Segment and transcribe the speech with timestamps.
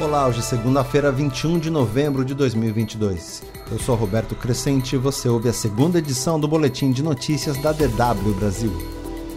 [0.00, 3.42] Olá, hoje é segunda-feira, 21 de novembro de 2022.
[3.70, 7.70] Eu sou Roberto Crescente e você ouve a segunda edição do Boletim de Notícias da
[7.70, 8.72] DW Brasil.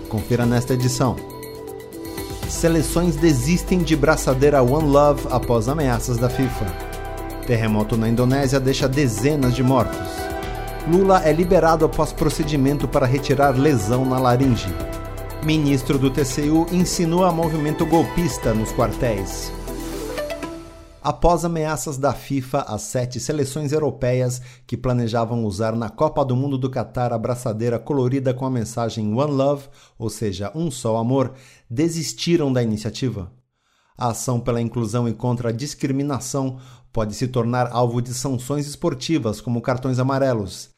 [0.07, 1.17] Confira nesta edição.
[2.47, 6.65] Seleções desistem de braçadeira One Love após ameaças da FIFA.
[7.45, 9.99] Terremoto na Indonésia deixa dezenas de mortos.
[10.89, 14.73] Lula é liberado após procedimento para retirar lesão na laringe.
[15.43, 19.51] Ministro do TCU insinua movimento golpista nos quartéis.
[21.05, 26.57] Após ameaças da FIFA às sete seleções europeias que planejavam usar na Copa do Mundo
[26.57, 29.67] do Catar a braçadeira colorida com a mensagem One Love,
[29.99, 31.33] ou seja, um só amor,
[31.69, 33.29] desistiram da iniciativa.
[33.97, 36.57] A ação pela inclusão e contra a discriminação
[36.93, 40.72] pode se tornar alvo de sanções esportivas, como cartões amarelos,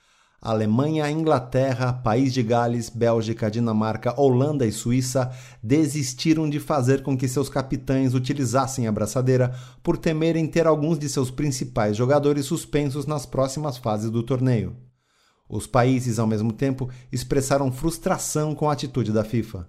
[0.46, 5.32] Alemanha, Inglaterra, País de Gales, Bélgica, Dinamarca, Holanda e Suíça
[5.62, 11.10] desistiram de fazer com que seus capitães utilizassem a braçadeira por temerem ter alguns de
[11.10, 14.76] seus principais jogadores suspensos nas próximas fases do torneio.
[15.50, 19.68] Os países, ao mesmo tempo, expressaram frustração com a atitude da FIFA.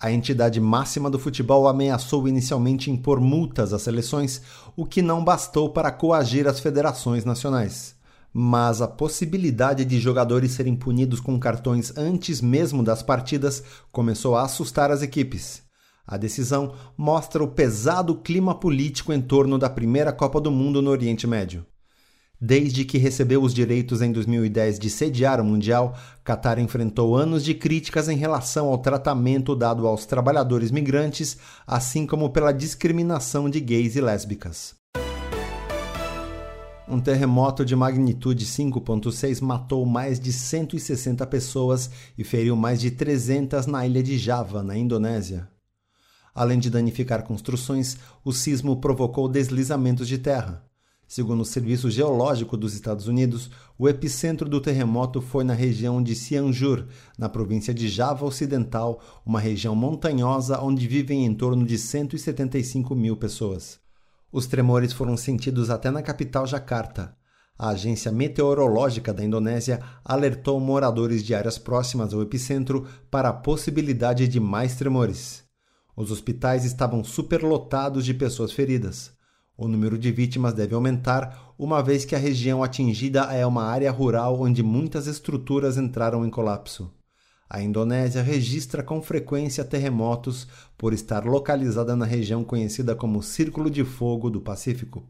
[0.00, 4.42] A entidade máxima do futebol ameaçou inicialmente impor multas às seleções,
[4.76, 7.97] o que não bastou para coagir as federações nacionais
[8.32, 14.42] mas a possibilidade de jogadores serem punidos com cartões antes mesmo das partidas começou a
[14.42, 15.62] assustar as equipes.
[16.06, 20.90] A decisão mostra o pesado clima político em torno da primeira Copa do Mundo no
[20.90, 21.66] Oriente Médio.
[22.40, 27.52] Desde que recebeu os direitos em 2010 de sediar o Mundial, Qatar enfrentou anos de
[27.52, 33.96] críticas em relação ao tratamento dado aos trabalhadores migrantes, assim como pela discriminação de gays
[33.96, 34.76] e lésbicas.
[36.90, 43.66] Um terremoto de magnitude 5.6 matou mais de 160 pessoas e feriu mais de 300
[43.66, 45.46] na ilha de Java, na Indonésia.
[46.34, 50.64] Além de danificar construções, o sismo provocou deslizamentos de terra.
[51.06, 56.14] Segundo o Serviço Geológico dos Estados Unidos, o epicentro do terremoto foi na região de
[56.14, 56.86] Cianjur,
[57.18, 63.14] na província de Java Ocidental, uma região montanhosa onde vivem em torno de 175 mil
[63.14, 63.87] pessoas.
[64.30, 67.16] Os tremores foram sentidos até na capital Jakarta.
[67.58, 74.28] A agência meteorológica da Indonésia alertou moradores de áreas próximas ao epicentro para a possibilidade
[74.28, 75.42] de mais tremores.
[75.96, 79.10] Os hospitais estavam superlotados de pessoas feridas.
[79.56, 83.90] O número de vítimas deve aumentar, uma vez que a região atingida é uma área
[83.90, 86.92] rural onde muitas estruturas entraram em colapso.
[87.50, 93.84] A Indonésia registra com frequência terremotos por estar localizada na região conhecida como Círculo de
[93.84, 95.02] Fogo do Pacífico.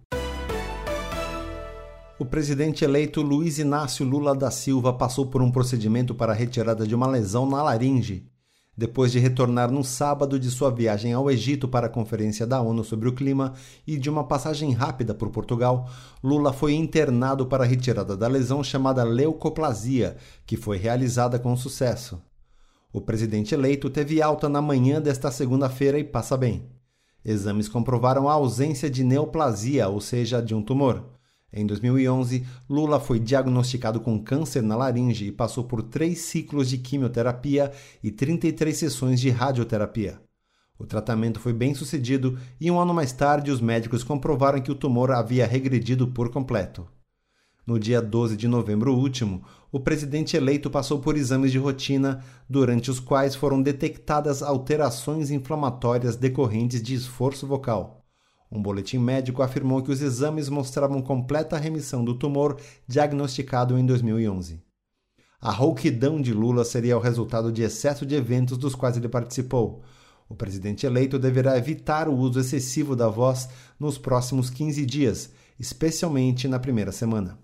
[2.16, 6.86] O presidente eleito Luiz Inácio Lula da Silva passou por um procedimento para a retirada
[6.86, 8.28] de uma lesão na laringe.
[8.76, 12.84] Depois de retornar no sábado de sua viagem ao Egito para a Conferência da ONU
[12.84, 15.90] sobre o Clima e de uma passagem rápida por Portugal,
[16.22, 20.16] Lula foi internado para a retirada da lesão chamada leucoplasia,
[20.46, 22.22] que foi realizada com sucesso.
[22.92, 26.66] O presidente eleito teve alta na manhã desta segunda-feira e passa bem.
[27.24, 31.04] Exames comprovaram a ausência de neoplasia, ou seja, de um tumor.
[31.52, 36.78] Em 2011, Lula foi diagnosticado com câncer na laringe e passou por três ciclos de
[36.78, 37.72] quimioterapia
[38.02, 40.20] e 33 sessões de radioterapia.
[40.78, 44.74] O tratamento foi bem sucedido e um ano mais tarde os médicos comprovaram que o
[44.74, 46.86] tumor havia regredido por completo.
[47.68, 52.90] No dia 12 de novembro último, o presidente eleito passou por exames de rotina, durante
[52.90, 58.06] os quais foram detectadas alterações inflamatórias decorrentes de esforço vocal.
[58.50, 64.62] Um boletim médico afirmou que os exames mostravam completa remissão do tumor diagnosticado em 2011.
[65.38, 69.82] A rouquidão de Lula seria o resultado de excesso de eventos dos quais ele participou.
[70.26, 73.46] O presidente eleito deverá evitar o uso excessivo da voz
[73.78, 75.30] nos próximos 15 dias,
[75.60, 77.38] especialmente na primeira semana.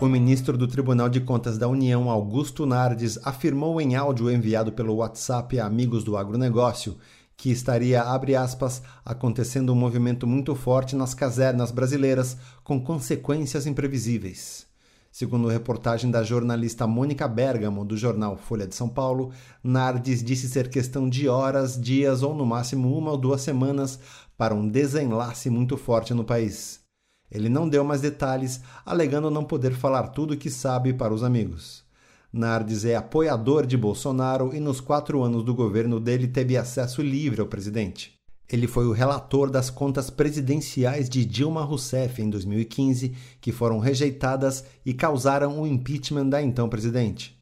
[0.00, 4.94] O ministro do Tribunal de Contas da União, Augusto Nardes, afirmou em áudio enviado pelo
[4.94, 6.96] WhatsApp a amigos do agronegócio
[7.36, 14.68] que estaria, abre aspas, acontecendo um movimento muito forte nas casernas brasileiras, com consequências imprevisíveis.
[15.10, 19.32] Segundo reportagem da jornalista Mônica Bergamo, do jornal Folha de São Paulo,
[19.64, 23.98] Nardes disse ser questão de horas, dias ou no máximo uma ou duas semanas
[24.36, 26.87] para um desenlace muito forte no país.
[27.30, 31.22] Ele não deu mais detalhes, alegando não poder falar tudo o que sabe para os
[31.22, 31.84] amigos.
[32.32, 37.40] Nardes é apoiador de Bolsonaro e nos quatro anos do governo dele teve acesso livre
[37.40, 38.18] ao presidente.
[38.50, 44.64] Ele foi o relator das contas presidenciais de Dilma Rousseff em 2015, que foram rejeitadas
[44.84, 47.38] e causaram o impeachment da então presidente.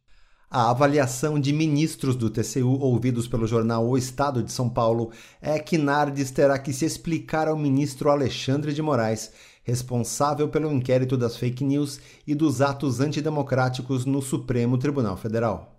[0.50, 5.10] A avaliação de ministros do TCU ouvidos pelo jornal O Estado de São Paulo
[5.40, 9.32] é que Nardes terá que se explicar ao ministro Alexandre de Moraes,
[9.66, 15.74] responsável pelo inquérito das fake news e dos atos antidemocráticos no Supremo Tribunal Federal.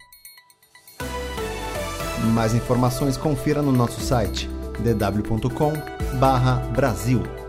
[2.33, 4.49] Mais informações confira no nosso site
[4.83, 7.46] dw.com/brasil.